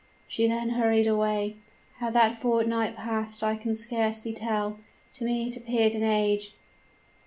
[0.27, 1.57] "She then hurried away.
[1.99, 4.79] How that fortnight passed I can scarcely tell.
[5.13, 6.55] To me it appeared an age.